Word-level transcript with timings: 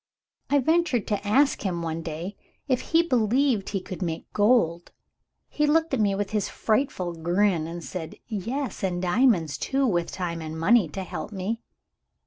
"I 0.49 0.57
ventured 0.57 1.05
to 1.09 1.27
ask 1.27 1.61
him, 1.61 1.83
one 1.83 2.01
day, 2.01 2.35
if 2.67 2.81
he 2.89 3.03
believed 3.03 3.69
he 3.69 3.79
could 3.79 4.01
make 4.01 4.33
gold. 4.33 4.91
He 5.47 5.67
looked 5.67 5.93
at 5.93 5.99
me 5.99 6.15
with 6.15 6.31
his 6.31 6.49
frightful 6.49 7.13
grin, 7.13 7.67
and 7.67 7.83
said, 7.83 8.15
"Yes, 8.25 8.81
and 8.83 8.99
diamonds 8.99 9.59
too, 9.59 9.85
with 9.85 10.11
time 10.11 10.41
and 10.41 10.59
money 10.59 10.89
to 10.89 11.03
help 11.03 11.31
me." 11.31 11.61